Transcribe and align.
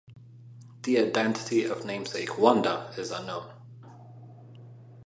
The 0.81 0.97
identity 0.97 1.63
of 1.63 1.85
namesake 1.85 2.39
Wanda 2.39 2.91
is 2.97 3.11
unknown. 3.11 3.51